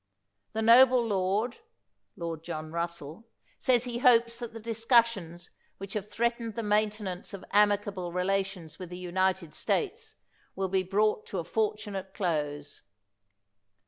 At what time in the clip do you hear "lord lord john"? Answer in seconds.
1.05-2.71